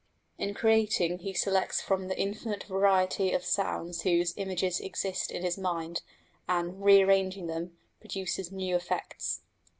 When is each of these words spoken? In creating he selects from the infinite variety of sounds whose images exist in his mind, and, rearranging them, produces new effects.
In 0.39 0.55
creating 0.55 1.19
he 1.19 1.31
selects 1.31 1.79
from 1.79 2.07
the 2.07 2.17
infinite 2.19 2.63
variety 2.63 3.33
of 3.33 3.45
sounds 3.45 4.01
whose 4.01 4.33
images 4.35 4.79
exist 4.79 5.31
in 5.31 5.43
his 5.43 5.59
mind, 5.59 6.01
and, 6.49 6.83
rearranging 6.83 7.45
them, 7.45 7.77
produces 7.99 8.51
new 8.51 8.75
effects. 8.75 9.43